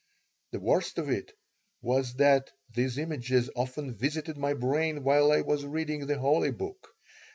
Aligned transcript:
The 0.49 0.59
worst 0.59 0.97
of 0.97 1.11
it 1.11 1.31
was 1.83 2.15
that 2.15 2.49
these 2.73 2.97
images 2.97 3.51
often 3.55 3.93
visited 3.93 4.35
my 4.35 4.55
brain 4.55 5.03
while 5.03 5.31
I 5.31 5.41
was 5.41 5.63
reading 5.63 6.07
the 6.07 6.17
holy 6.17 6.49
book. 6.49 6.95